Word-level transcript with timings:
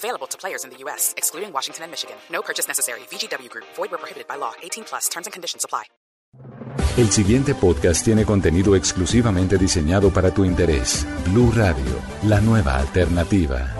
Available 0.00 0.26
to 0.28 0.38
players 0.38 0.64
in 0.64 0.70
the 0.70 0.78
U.S., 0.84 1.12
excluding 1.18 1.52
Washington 1.52 1.84
and 1.84 1.90
Michigan. 1.92 2.16
No 2.32 2.40
purchase 2.40 2.66
necessary. 2.66 3.00
VGW 3.10 3.50
Group. 3.50 3.66
Void 3.76 3.90
where 3.90 3.98
prohibited 3.98 4.26
by 4.26 4.36
law. 4.36 4.52
18 4.62 4.84
plus. 4.84 5.08
Terms 5.10 5.26
and 5.26 5.32
conditions 5.34 5.62
apply. 5.64 5.84
El 6.96 7.10
siguiente 7.10 7.54
podcast 7.54 8.04
tiene 8.04 8.24
contenido 8.24 8.74
exclusivamente 8.74 9.58
diseñado 9.58 10.10
para 10.10 10.32
tu 10.32 10.44
interés. 10.44 11.06
Blue 11.26 11.52
Radio, 11.54 12.00
la 12.24 12.40
nueva 12.40 12.76
alternativa. 12.76 13.74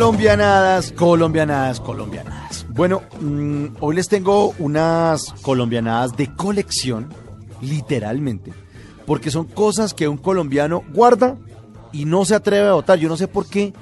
Colombianadas, 0.00 0.92
colombianadas, 0.92 1.78
colombianadas. 1.78 2.64
Bueno, 2.70 3.02
mm, 3.20 3.66
hoy 3.80 3.96
les 3.96 4.08
tengo 4.08 4.54
unas 4.58 5.34
colombianadas 5.42 6.16
de 6.16 6.34
colección, 6.34 7.12
literalmente, 7.60 8.50
porque 9.04 9.30
son 9.30 9.44
cosas 9.44 9.92
que 9.92 10.08
un 10.08 10.16
colombiano 10.16 10.82
guarda 10.94 11.36
y 11.92 12.06
no 12.06 12.24
se 12.24 12.34
atreve 12.34 12.68
a 12.68 12.72
votar. 12.72 12.98
Yo 12.98 13.10
no 13.10 13.18
sé 13.18 13.28
por 13.28 13.46
qué 13.46 13.74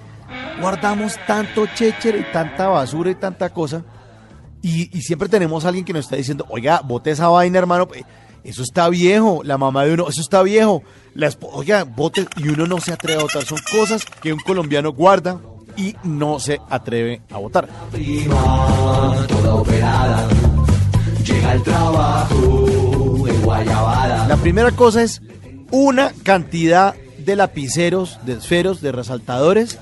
guardamos 0.60 1.14
tanto 1.28 1.66
chéchere 1.76 2.18
y 2.18 2.32
tanta 2.32 2.66
basura 2.66 3.12
y 3.12 3.14
tanta 3.14 3.50
cosa. 3.50 3.84
Y, 4.60 4.86
siempre 5.02 5.28
tenemos 5.28 5.64
alguien 5.64 5.84
que 5.84 5.92
nos 5.92 6.06
está 6.06 6.16
diciendo, 6.16 6.44
oiga, 6.48 6.80
bote 6.84 7.12
esa 7.12 7.28
vaina, 7.28 7.60
hermano. 7.60 7.86
eh, 7.94 8.02
Eso 8.42 8.64
está 8.64 8.88
viejo. 8.88 9.42
La 9.44 9.56
mamá 9.56 9.84
de 9.84 9.94
uno, 9.94 10.08
eso 10.08 10.20
está 10.20 10.42
viejo. 10.42 10.82
La 11.14 11.30
oiga, 11.52 11.84
bote. 11.84 12.26
Y 12.38 12.48
uno 12.48 12.66
no 12.66 12.80
se 12.80 12.92
atreve 12.92 13.20
a 13.20 13.22
votar. 13.22 13.44
Son 13.44 13.58
cosas 13.70 14.04
que 14.20 14.32
un 14.32 14.40
colombiano 14.40 14.92
guarda 14.92 15.38
y 15.78 15.94
no 16.02 16.40
se 16.40 16.60
atreve 16.68 17.22
a 17.30 17.38
votar. 17.38 17.68
prima, 17.92 19.26
toda 19.28 19.54
operada, 19.54 20.28
llega 21.24 21.52
el 21.52 21.62
trabajo 21.62 23.28
en 23.28 23.42
Guayabada. 23.42 24.26
La 24.26 24.36
primera 24.36 24.72
cosa 24.72 25.02
es 25.02 25.22
una 25.70 26.12
cantidad 26.24 26.94
de 27.24 27.36
lapiceros, 27.36 28.18
de 28.26 28.34
esferos, 28.34 28.80
de 28.80 28.90
resaltadores 28.90 29.78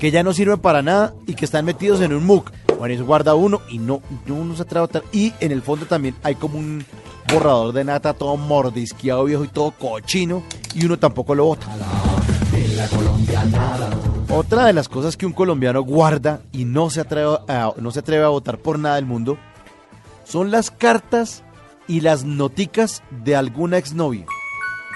que 0.00 0.10
ya 0.10 0.22
no 0.22 0.32
sirven 0.32 0.58
para 0.58 0.82
nada 0.82 1.14
y 1.26 1.34
que 1.34 1.44
están 1.44 1.64
metidos 1.64 2.00
en 2.00 2.12
un 2.12 2.24
MOOC. 2.26 2.52
Bueno, 2.78 2.94
eso 2.94 3.04
guarda 3.04 3.34
uno 3.34 3.60
y 3.68 3.78
no, 3.78 4.00
no 4.26 4.56
se 4.56 4.62
atreve 4.62 4.78
a 4.78 4.86
votar. 4.86 5.02
Y 5.12 5.32
en 5.40 5.52
el 5.52 5.62
fondo 5.62 5.86
también 5.86 6.14
hay 6.22 6.34
como 6.34 6.58
un 6.58 6.84
borrador 7.32 7.72
de 7.72 7.84
nata 7.84 8.14
todo 8.14 8.36
mordisqueado 8.36 9.24
viejo 9.24 9.44
y 9.44 9.48
todo 9.48 9.72
cochino 9.72 10.42
y 10.74 10.84
uno 10.84 10.98
tampoco 10.98 11.34
lo 11.34 11.44
vota. 11.46 11.66
Otra 14.38 14.66
de 14.66 14.72
las 14.72 14.88
cosas 14.88 15.16
que 15.16 15.26
un 15.26 15.32
colombiano 15.32 15.82
guarda 15.82 16.42
y 16.52 16.64
no 16.64 16.90
se 16.90 17.00
atreve 17.00 17.38
a, 17.48 17.72
no 17.76 17.90
se 17.90 17.98
atreve 17.98 18.22
a 18.22 18.28
votar 18.28 18.58
por 18.58 18.78
nada 18.78 18.94
del 18.94 19.04
mundo 19.04 19.36
son 20.22 20.52
las 20.52 20.70
cartas 20.70 21.42
y 21.88 22.02
las 22.02 22.24
noticas 22.24 23.02
de 23.10 23.34
alguna 23.34 23.78
exnovia. 23.78 24.26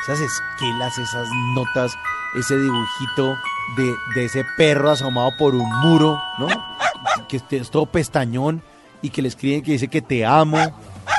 Esas 0.05 0.21
esquelas, 0.21 0.97
esas 0.97 1.27
notas, 1.57 1.93
ese 2.39 2.57
dibujito 2.57 3.37
de, 3.77 3.93
de 4.15 4.27
ese 4.27 4.45
perro 4.57 4.91
asomado 4.91 5.33
por 5.37 5.57
un 5.57 5.69
muro, 5.81 6.21
¿no? 6.39 6.47
Que 7.29 7.43
es 7.51 7.69
todo 7.69 7.87
pestañón 7.87 8.63
y 9.03 9.11
que 9.11 9.23
le 9.23 9.29
escriben 9.29 9.63
que 9.65 9.73
dice 9.73 9.89
que 9.89 10.03
te 10.03 10.25
amo. 10.25 10.59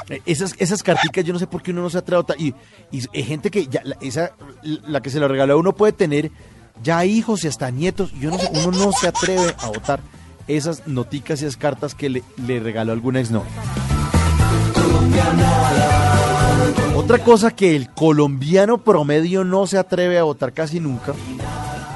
Eh, 0.07 0.21
Esas, 0.25 0.55
esas 0.59 0.81
carticas, 0.81 1.25
yo 1.25 1.33
no 1.33 1.39
sé 1.39 1.47
por 1.47 1.61
qué 1.61 1.71
uno 1.71 1.81
no 1.81 1.89
se 1.89 1.97
atreve 1.97 2.19
a 2.19 2.21
votar. 2.21 2.39
Y, 2.39 2.55
y 2.89 3.23
gente 3.23 3.51
que 3.51 3.67
la, 3.83 3.97
esa, 3.99 4.31
la 4.61 5.01
que 5.01 5.09
se 5.09 5.19
lo 5.19 5.27
regaló 5.27 5.55
a 5.55 5.57
uno 5.57 5.73
puede 5.73 5.91
tener 5.91 6.31
ya 6.81 7.05
hijos 7.05 7.43
y 7.43 7.47
hasta 7.47 7.71
nietos. 7.71 8.11
Yo 8.13 8.31
uno 8.31 8.71
no 8.71 8.91
se 8.91 9.07
atreve 9.07 9.55
a 9.59 9.67
votar 9.67 9.99
esas 10.47 10.87
noticas 10.87 11.41
y 11.41 11.45
esas 11.45 11.57
cartas 11.57 11.95
que 11.95 12.09
le, 12.09 12.23
le 12.45 12.59
regaló 12.59 12.91
alguna 12.91 13.19
exnovia. 13.19 13.51
Otra 16.95 17.19
cosa 17.19 17.51
que 17.51 17.75
el 17.75 17.89
colombiano 17.89 18.77
promedio 18.79 19.43
no 19.43 19.67
se 19.67 19.77
atreve 19.77 20.17
a 20.17 20.23
votar 20.23 20.53
casi 20.53 20.79
nunca 20.79 21.13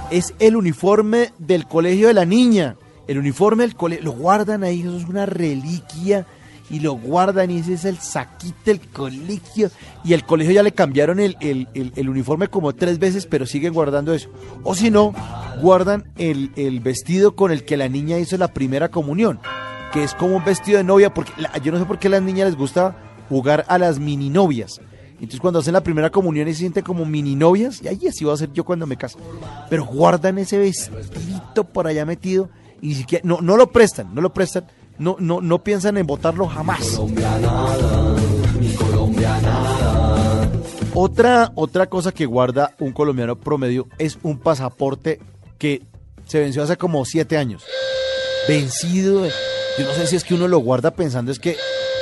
es 0.10 0.34
el 0.40 0.56
uniforme 0.56 1.34
del 1.38 1.68
colegio 1.68 2.08
de 2.08 2.14
la 2.14 2.26
niña. 2.26 2.76
El 3.08 3.20
uniforme 3.20 3.64
del 3.64 3.76
colegio, 3.76 4.06
lo 4.06 4.12
guardan 4.12 4.64
ahí, 4.64 4.82
eso 4.82 4.98
es 4.98 5.06
una 5.06 5.26
reliquia 5.26 6.26
y 6.70 6.80
lo 6.82 6.94
guardan 6.94 7.50
y 7.52 7.60
ese 7.60 7.74
es 7.74 7.86
el 7.86 7.98
saquito 7.98 8.58
del 8.66 8.80
colegio. 8.82 9.70
Y 10.04 10.14
el 10.14 10.24
colegio 10.26 10.54
ya 10.54 10.64
le 10.64 10.72
cambiaron 10.74 11.20
el, 11.20 11.38
el- 11.40 11.68
el- 11.74 12.10
uniforme 12.10 12.48
como 12.50 12.74
tres 12.74 13.00
veces, 13.00 13.26
pero 13.26 13.46
siguen 13.46 13.74
guardando 13.74 14.14
eso. 14.14 14.30
O 14.64 14.76
si 14.76 14.90
no, 14.92 15.14
guardan 15.62 16.12
el, 16.18 16.52
el 16.56 16.80
vestido 16.82 17.36
con 17.36 17.52
el 17.52 17.64
que 17.64 17.78
la 17.78 17.88
niña 17.90 18.20
hizo 18.20 18.38
la 18.38 18.50
primera 18.50 18.90
comunión, 18.90 19.40
que 19.94 20.04
es 20.04 20.14
como 20.14 20.36
un 20.36 20.44
vestido 20.46 20.78
de 20.78 20.84
novia, 20.84 21.14
porque 21.14 21.32
la- 21.38 21.58
yo 21.60 21.72
no 21.72 21.80
sé 21.80 21.86
por 21.86 22.00
qué 22.00 22.08
a 22.08 22.12
las 22.12 22.22
niñas 22.22 22.48
les 22.48 22.58
gusta 22.58 22.96
jugar 23.30 23.66
a 23.68 23.78
las 23.78 24.00
mini 24.00 24.30
novias. 24.30 24.80
Entonces 25.16 25.40
cuando 25.40 25.60
hacen 25.60 25.74
la 25.74 25.82
primera 25.82 26.12
comunión 26.12 26.48
y 26.48 26.54
se 26.54 26.60
sienten 26.60 26.84
como 26.84 27.04
mini 27.06 27.36
novias, 27.36 27.82
y 27.82 27.88
ahí 27.88 28.08
así 28.08 28.24
voy 28.24 28.34
a 28.34 28.38
ser 28.38 28.54
yo 28.54 28.64
cuando 28.64 28.86
me 28.86 28.98
case. 28.98 29.18
Pero 29.70 29.84
guardan 29.86 30.38
ese 30.38 30.58
vestidito 30.60 31.64
por 31.64 31.88
allá 31.88 32.06
metido 32.06 32.50
y 32.82 32.90
ni 32.90 32.94
siquiera, 32.96 33.24
no, 33.26 33.42
no 33.42 33.58
lo 33.58 33.72
prestan, 33.72 34.14
no 34.14 34.22
lo 34.22 34.32
prestan, 34.32 34.66
no, 35.00 35.16
no, 35.20 35.42
no 35.42 35.64
piensan 35.64 35.98
en 35.98 36.08
votarlo 36.08 36.48
jamás. 36.48 37.00
Otra, 40.94 41.52
otra 41.56 41.88
cosa 41.88 42.12
que 42.12 42.26
guarda 42.26 42.74
un 42.80 42.92
colombiano 42.92 43.36
promedio 43.36 43.88
es 44.00 44.18
un 44.24 44.40
pasaporte 44.40 45.20
que 45.58 45.84
se 46.26 46.40
venció 46.40 46.64
hace 46.64 46.78
como 46.78 47.06
siete 47.06 47.38
años. 47.38 47.64
Vencido. 48.48 49.26
Yo 49.78 49.86
no 49.86 49.94
sé 49.94 50.08
si 50.08 50.16
es 50.16 50.24
que 50.24 50.34
uno 50.34 50.48
lo 50.48 50.60
guarda 50.60 50.92
pensando 50.92 51.32
es 51.32 51.40
que, 51.40 51.52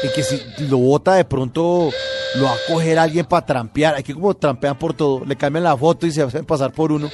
en 0.04 0.12
que 0.14 0.24
si 0.24 0.42
lo 0.70 0.78
vota 0.78 1.16
de 1.16 1.26
pronto 1.26 1.90
lo 2.36 2.44
va 2.46 2.54
a 2.54 2.58
coger 2.68 2.98
alguien 2.98 3.26
para 3.26 3.46
trampear. 3.46 3.96
Aquí 3.96 4.14
como 4.14 4.34
trampean 4.34 4.78
por 4.78 4.94
todo, 4.94 5.26
le 5.26 5.36
cambian 5.36 5.64
la 5.64 5.76
foto 5.76 6.08
y 6.08 6.12
se 6.12 6.22
hacen 6.22 6.46
pasar 6.46 6.72
por 6.72 6.92
uno. 6.92 7.10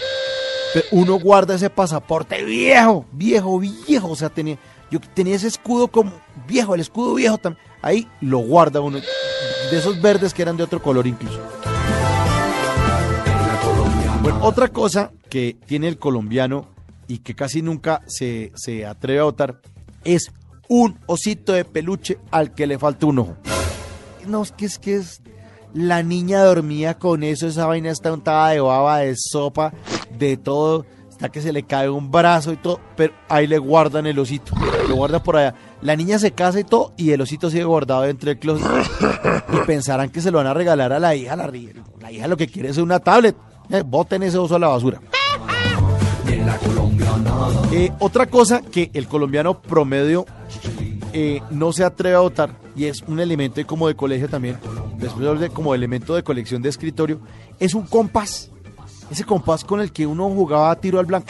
Pero 0.74 0.86
uno 0.92 1.20
guarda 1.20 1.56
ese 1.56 1.70
pasaporte 1.70 2.44
viejo, 2.44 3.06
viejo, 3.12 3.60
viejo. 3.60 4.10
O 4.10 4.16
sea, 4.16 4.30
tenía, 4.30 4.58
yo 4.92 5.00
tenía 5.00 5.36
ese 5.36 5.48
escudo 5.48 5.88
como 5.88 6.12
viejo, 6.48 6.76
el 6.76 6.82
escudo 6.82 7.16
viejo 7.16 7.38
también. 7.38 7.66
Ahí 7.82 8.08
lo 8.20 8.40
guarda 8.40 8.82
uno. 8.82 9.00
De 9.72 9.78
esos 9.78 10.02
verdes 10.02 10.34
que 10.34 10.42
eran 10.42 10.58
de 10.58 10.64
otro 10.64 10.82
color 10.82 11.08
incluso. 11.08 11.40
Bueno, 14.22 14.40
otra 14.44 14.68
cosa 14.68 15.12
que 15.30 15.58
tiene 15.66 15.88
el 15.88 15.98
colombiano 15.98 16.68
y 17.08 17.20
que 17.20 17.34
casi 17.34 17.62
nunca 17.62 18.02
se, 18.06 18.52
se 18.56 18.86
atreve 18.86 19.20
a 19.20 19.24
votar 19.24 19.62
es 20.04 20.32
un 20.68 21.00
osito 21.08 21.54
de 21.54 21.66
peluche 21.66 22.20
al 22.30 22.54
que 22.54 22.68
le 22.68 22.78
falta 22.78 23.06
un 23.06 23.20
ojo. 23.20 23.38
No, 24.28 24.44
es 24.44 24.52
que 24.52 24.66
es 24.66 24.78
que 24.78 24.96
es. 24.96 25.22
La 25.74 26.04
niña 26.04 26.44
dormía 26.44 27.00
con 27.00 27.24
eso, 27.24 27.48
esa 27.48 27.66
vaina 27.66 27.92
está 27.92 28.12
untada 28.12 28.50
de 28.50 28.60
baba, 28.60 29.00
de 29.00 29.16
sopa, 29.18 29.74
de 30.18 30.36
todo, 30.36 30.86
hasta 31.22 31.32
que 31.32 31.42
se 31.42 31.54
le 31.54 31.62
cae 31.62 31.88
un 31.88 32.10
brazo 32.10 32.52
y 32.52 32.58
todo, 32.58 32.80
pero 32.98 33.14
ahí 33.30 33.46
le 33.46 33.60
guardan 33.60 34.08
el 34.08 34.18
osito, 34.18 34.54
lo 34.90 34.96
guardan 34.96 35.22
por 35.22 35.38
allá. 35.38 35.54
La 35.84 35.96
niña 35.96 36.18
se 36.18 36.32
casa 36.32 36.60
y 36.60 36.64
todo, 36.64 36.94
y 36.98 37.12
el 37.12 37.22
osito 37.22 37.52
sigue 37.52 37.64
guardado 37.64 38.02
dentro 38.02 38.30
del 38.30 38.40
closet. 38.40 38.66
Y 39.54 39.58
pensarán 39.68 40.10
que 40.10 40.20
se 40.20 40.32
lo 40.32 40.40
van 40.40 40.48
a 40.48 40.56
regalar 40.56 40.92
a 40.92 40.98
la 40.98 41.14
hija, 41.14 41.36
la, 41.36 41.48
la 42.00 42.12
hija 42.12 42.28
lo 42.28 42.38
que 42.38 42.48
quiere 42.48 42.70
es 42.70 42.78
una 42.78 42.98
tablet. 43.00 43.36
Eh, 43.70 43.84
boten 43.86 44.24
ese 44.24 44.40
oso 44.40 44.56
a 44.56 44.60
la 44.60 44.70
basura. 44.70 45.00
Eh, 47.72 47.92
otra 48.00 48.26
cosa 48.26 48.64
que 48.64 48.90
el 48.96 49.08
colombiano 49.08 49.62
promedio 49.62 50.26
eh, 51.14 51.40
no 51.52 51.72
se 51.72 51.84
atreve 51.84 52.16
a 52.16 52.22
votar 52.22 52.56
y 52.76 52.86
es 52.86 53.04
un 53.04 53.20
elemento 53.20 53.64
como 53.68 53.88
de 53.88 53.96
colegio 53.96 54.28
también, 54.28 54.58
después 54.98 55.40
de 55.40 55.52
como 55.52 55.76
elemento 55.76 56.16
de 56.16 56.24
colección 56.24 56.64
de 56.64 56.70
escritorio, 56.70 57.20
es 57.60 57.76
un 57.76 57.86
compás. 57.86 58.50
Ese 59.12 59.26
compás 59.26 59.66
con 59.66 59.82
el 59.82 59.92
que 59.92 60.08
uno 60.08 60.30
jugaba 60.30 60.74
tiro 60.78 60.98
al 60.98 61.06
blanco 61.06 61.28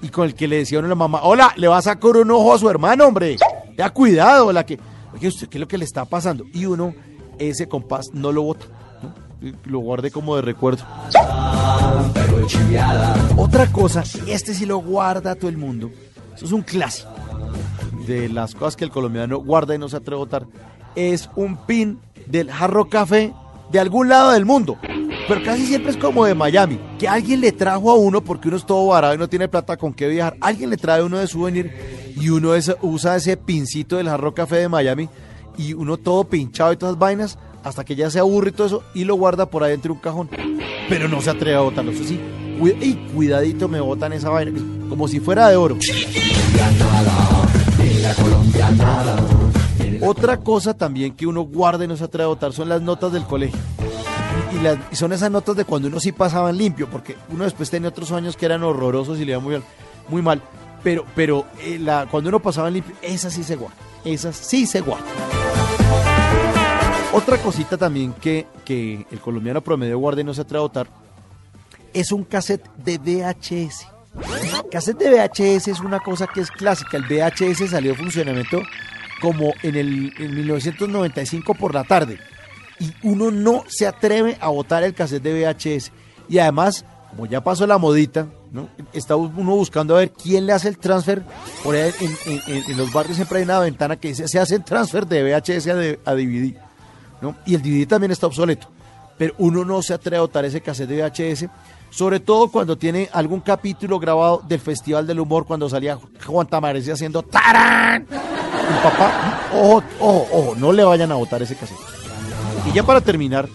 y 0.00 0.08
con 0.08 0.24
el 0.24 0.34
que 0.34 0.48
le 0.48 0.56
decía 0.56 0.78
a 0.78 0.82
la 0.82 0.94
mamá, 0.94 1.20
hola, 1.22 1.52
le 1.56 1.68
va 1.68 1.76
a 1.76 1.82
sacar 1.82 2.16
un 2.16 2.30
ojo 2.30 2.54
a 2.54 2.58
su 2.58 2.68
hermano, 2.68 3.06
hombre. 3.06 3.36
Ya 3.76 3.90
cuidado, 3.90 4.50
la 4.52 4.64
que, 4.64 4.78
oye, 5.14 5.28
usted, 5.28 5.48
¿qué 5.48 5.58
es 5.58 5.60
lo 5.60 5.68
que 5.68 5.78
le 5.78 5.84
está 5.84 6.04
pasando? 6.06 6.44
Y 6.52 6.64
uno, 6.66 6.94
ese 7.38 7.68
compás 7.68 8.10
no 8.14 8.32
lo. 8.32 8.56
Y 9.42 9.54
lo 9.64 9.80
guarde 9.80 10.10
como 10.10 10.36
de 10.36 10.42
recuerdo. 10.42 10.84
Otra 13.36 13.66
cosa, 13.70 14.02
y 14.26 14.30
este 14.30 14.54
sí 14.54 14.64
lo 14.64 14.78
guarda 14.78 15.34
todo 15.34 15.50
el 15.50 15.58
mundo, 15.58 15.90
Eso 16.34 16.46
es 16.46 16.52
un 16.52 16.62
clásico 16.62 17.10
de 18.06 18.28
las 18.28 18.54
cosas 18.54 18.76
que 18.76 18.84
el 18.84 18.90
colombiano 18.90 19.38
guarda 19.38 19.74
y 19.74 19.78
no 19.78 19.88
se 19.88 19.96
atreve 19.96 20.16
a 20.16 20.24
votar. 20.24 20.46
Es 20.94 21.28
un 21.36 21.56
pin 21.56 21.98
del 22.26 22.50
jarro 22.50 22.88
café 22.88 23.34
de 23.70 23.80
algún 23.80 24.08
lado 24.08 24.32
del 24.32 24.44
mundo. 24.44 24.78
Pero 25.26 25.42
casi 25.42 25.66
siempre 25.66 25.90
es 25.90 25.96
como 25.96 26.26
de 26.26 26.34
Miami, 26.34 26.78
que 26.98 27.08
alguien 27.08 27.40
le 27.40 27.50
trajo 27.52 27.90
a 27.90 27.94
uno 27.94 28.22
porque 28.22 28.48
uno 28.48 28.58
es 28.58 28.66
todo 28.66 28.86
barato 28.86 29.14
y 29.14 29.18
no 29.18 29.28
tiene 29.28 29.48
plata 29.48 29.76
con 29.76 29.94
qué 29.94 30.08
viajar. 30.08 30.36
Alguien 30.40 30.68
le 30.68 30.76
trae 30.76 31.02
uno 31.02 31.18
de 31.18 31.26
souvenir 31.26 31.72
y 32.20 32.28
uno 32.28 32.52
usa 32.82 33.16
ese 33.16 33.36
pincito 33.36 33.96
del 33.96 34.08
jarro 34.08 34.34
café 34.34 34.56
de 34.56 34.68
Miami 34.68 35.08
y 35.56 35.72
uno 35.72 35.96
todo 35.96 36.24
pinchado 36.24 36.72
y 36.72 36.76
todas 36.76 36.94
las 36.94 36.98
vainas 36.98 37.38
hasta 37.62 37.84
que 37.84 37.96
ya 37.96 38.10
se 38.10 38.18
aburre 38.18 38.50
y 38.50 38.52
todo 38.52 38.66
eso 38.66 38.82
y 38.94 39.04
lo 39.04 39.14
guarda 39.14 39.46
por 39.46 39.64
ahí 39.64 39.72
entre 39.72 39.90
un 39.90 39.98
cajón. 39.98 40.28
Pero 40.88 41.08
no 41.08 41.22
se 41.22 41.30
atreve 41.30 41.56
a 41.56 41.60
botarlo, 41.60 41.90
eso 41.92 42.04
sí. 42.04 42.20
Y 42.80 42.94
cuidadito 43.14 43.66
me 43.68 43.80
botan 43.80 44.12
esa 44.12 44.28
vaina, 44.28 44.52
como 44.88 45.08
si 45.08 45.20
fuera 45.20 45.48
de 45.48 45.56
oro. 45.56 45.78
Otra 50.02 50.36
cosa 50.38 50.74
también 50.74 51.14
que 51.14 51.26
uno 51.26 51.42
guarda 51.42 51.84
y 51.84 51.88
no 51.88 51.96
se 51.96 52.04
atreve 52.04 52.24
a 52.24 52.28
votar 52.28 52.52
son 52.52 52.68
las 52.68 52.82
notas 52.82 53.12
del 53.12 53.24
colegio. 53.24 53.58
Y, 54.90 54.96
son 54.96 55.12
esas 55.12 55.30
notas 55.30 55.56
de 55.56 55.64
cuando 55.64 55.88
uno 55.88 56.00
sí 56.00 56.12
pasaba 56.12 56.50
en 56.50 56.58
limpio, 56.58 56.88
porque 56.88 57.16
uno 57.30 57.44
después 57.44 57.70
tenía 57.70 57.88
otros 57.88 58.12
años 58.12 58.36
que 58.36 58.46
eran 58.46 58.62
horrorosos 58.62 59.18
y 59.18 59.24
le 59.24 59.32
iba 59.32 59.40
muy, 59.40 59.62
muy 60.08 60.22
mal. 60.22 60.40
Pero, 60.82 61.04
pero 61.14 61.46
eh, 61.60 61.80
cuando 62.10 62.28
uno 62.28 62.40
pasaba 62.40 62.68
en 62.68 62.74
limpio, 62.74 62.94
esas 63.02 63.32
sí 63.32 63.42
se 63.42 63.56
guardan. 63.56 63.78
Esas 64.04 64.36
sí 64.36 64.66
se 64.66 64.80
guardan. 64.80 65.08
Otra 67.12 67.38
cosita 67.38 67.76
también 67.76 68.12
que, 68.12 68.46
que 68.64 69.06
el 69.10 69.20
colombiano 69.20 69.60
promedio 69.60 69.98
guarda 69.98 70.20
y 70.20 70.24
no 70.24 70.34
se 70.34 70.42
atreve 70.42 70.58
a 70.58 70.62
votar 70.62 71.04
es 71.94 72.12
un 72.12 72.24
cassette 72.24 72.68
de 72.76 72.98
VHS. 72.98 73.86
Cassette 74.70 74.98
de 74.98 75.10
VHS 75.10 75.68
es 75.68 75.80
una 75.80 76.00
cosa 76.00 76.26
que 76.26 76.40
es 76.40 76.50
clásica. 76.50 76.96
El 76.96 77.04
VHS 77.04 77.70
salió 77.70 77.92
de 77.92 77.98
funcionamiento 77.98 78.60
como 79.20 79.54
en 79.62 79.76
el 79.76 80.12
en 80.18 80.34
1995 80.34 81.54
por 81.54 81.72
la 81.72 81.84
tarde. 81.84 82.18
Y 82.78 82.92
uno 83.02 83.30
no 83.30 83.64
se 83.68 83.86
atreve 83.86 84.36
a 84.40 84.48
botar 84.48 84.82
el 84.82 84.94
cassette 84.94 85.22
de 85.22 85.52
VHS. 85.52 85.92
Y 86.28 86.38
además, 86.38 86.84
como 87.10 87.26
ya 87.26 87.42
pasó 87.42 87.66
la 87.66 87.78
modita, 87.78 88.26
¿no? 88.50 88.68
está 88.92 89.16
uno 89.16 89.54
buscando 89.56 89.94
a 89.94 90.00
ver 90.00 90.12
quién 90.12 90.46
le 90.46 90.52
hace 90.52 90.68
el 90.68 90.78
transfer. 90.78 91.22
Por 91.62 91.74
ahí 91.74 91.92
en, 92.26 92.76
los 92.76 92.92
barrios 92.92 93.16
siempre 93.16 93.38
hay 93.38 93.44
una 93.44 93.60
ventana 93.60 93.96
que 93.96 94.08
dice 94.08 94.28
se 94.28 94.38
hace 94.38 94.56
el 94.56 94.64
transfer 94.64 95.06
de 95.06 95.22
VHS 95.22 95.68
a, 96.04 96.14
DVD. 96.14 96.56
¿no? 97.20 97.36
Y 97.46 97.54
el 97.54 97.62
DVD 97.62 97.86
también 97.86 98.12
está 98.12 98.26
obsoleto. 98.26 98.68
Pero 99.16 99.34
uno 99.38 99.64
no 99.64 99.80
se 99.82 99.94
atreve 99.94 100.16
a 100.16 100.22
botar 100.22 100.44
ese 100.44 100.60
cassette 100.60 100.88
de 100.88 101.02
VHS 101.02 101.48
sobre 101.94 102.18
todo 102.18 102.48
cuando 102.48 102.76
tiene 102.76 103.08
algún 103.12 103.38
capítulo 103.38 104.00
grabado 104.00 104.42
del 104.48 104.58
Festival 104.58 105.06
del 105.06 105.20
Humor, 105.20 105.46
cuando 105.46 105.68
salía 105.68 105.96
Juan 106.26 106.48
Tamares 106.48 106.88
haciendo 106.88 107.22
¡Tarán! 107.22 108.04
Un 108.10 108.82
papá, 108.82 109.40
ojo, 109.54 109.82
ojo, 110.00 110.26
ojo, 110.32 110.54
no 110.56 110.72
le 110.72 110.82
vayan 110.82 111.12
a 111.12 111.14
votar 111.14 111.40
ese 111.42 111.54
cassette. 111.54 111.93
Y 112.66 112.72
ya 112.72 112.82
para 112.82 113.00
terminar, 113.00 113.48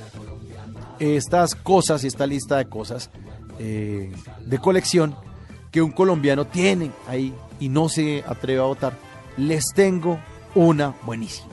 estas 1.00 1.56
cosas 1.56 2.04
y 2.04 2.08
esta 2.08 2.28
lista 2.28 2.58
de 2.58 2.68
cosas 2.68 3.10
eh, 3.58 4.12
de 4.46 4.58
colección 4.60 5.16
que 5.72 5.82
un 5.82 5.92
colombiano 5.92 6.46
tiene 6.46 6.92
ahí 7.08 7.34
y 7.60 7.70
no 7.70 7.90
se 7.90 8.24
atreve 8.28 8.60
a 8.60 8.64
votar, 8.64 8.98
les 9.38 9.66
tengo 9.74 10.20
una 10.56 10.96
buenísima, 11.04 11.50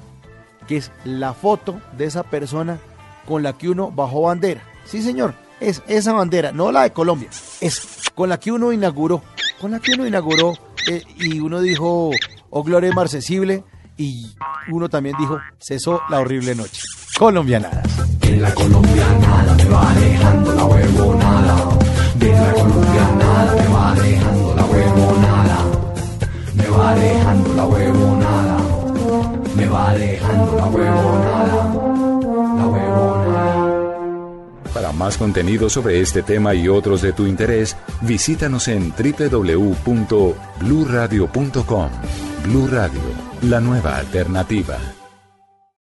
que 0.67 0.79
es 0.79 0.91
la 1.05 1.35
foto 1.35 1.81
de 1.97 2.07
esa 2.07 2.23
persona 2.23 2.79
con 3.27 3.43
la 3.43 3.53
que 3.59 3.69
uno 3.69 3.91
bajó 3.91 4.23
bandera. 4.23 4.63
Sí, 4.85 5.03
señor, 5.03 5.35
es 5.61 5.83
esa 5.87 6.13
bandera, 6.13 6.53
no 6.53 6.73
la 6.73 6.85
de 6.85 6.93
Colombia, 6.93 7.29
es 7.61 8.11
con 8.15 8.29
la 8.29 8.39
que 8.39 8.53
uno 8.53 8.73
inauguró, 8.73 9.23
con 9.61 9.73
la 9.73 9.81
que 9.81 9.93
uno 9.93 10.07
inauguró 10.07 10.55
eh, 10.89 11.03
y 11.17 11.41
uno 11.41 11.61
dijo, 11.61 12.11
oh 12.51 12.63
gloria 12.63 12.93
marcesible, 12.93 13.65
y 13.97 14.35
uno 14.71 14.89
también 14.89 15.17
dijo, 15.19 15.39
cesó 15.59 16.01
la 16.09 16.21
horrible 16.21 16.55
noche. 16.55 16.83
Colombianadas. 17.19 17.87
En 18.21 18.43
la 18.43 18.53
colombianada 18.53 19.55
me 19.55 19.65
va 19.65 19.95
dejando 19.95 20.53
la 20.53 20.67
huevonada. 20.67 21.57
De 22.19 22.31
la 22.31 22.53
colombianada 22.53 23.55
me 23.55 23.67
va 23.69 23.95
dejando 23.95 24.55
la 24.55 24.65
huevonada. 24.67 25.65
Me 26.55 26.69
va 26.69 26.95
dejando 26.95 27.55
la 27.55 27.65
huevonada. 27.65 28.59
Me 29.57 29.67
va 29.67 29.95
dejando 29.95 30.57
la 30.57 30.67
huevonada. 30.67 31.73
La 32.59 32.67
huevonada. 32.67 33.65
Para 34.75 34.93
más 34.93 35.17
contenido 35.17 35.71
sobre 35.71 36.03
este 36.03 36.23
tema 36.23 36.53
y 36.55 36.69
otros 36.69 37.01
de 37.01 37.15
tu 37.15 37.27
interés, 37.27 37.79
visítanos 38.03 38.69
en 38.69 38.93
www.bluradio.com. 38.93 41.91
Blu 42.45 42.67
Radio, 42.67 43.01
la 43.41 43.61
nueva 43.61 43.97
alternativa. 43.97 44.77